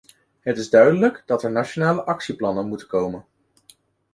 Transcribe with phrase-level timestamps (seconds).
[0.39, 3.25] Het is duidelijk dat er nationale actieplannen moeten komen.